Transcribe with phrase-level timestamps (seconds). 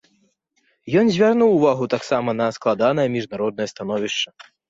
[1.01, 4.29] Ён звярнуў увагу таксама на складанае міжнароднае становішча.